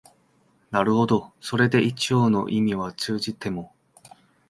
[0.71, 3.71] なるほどそれで一応の意味は通じても、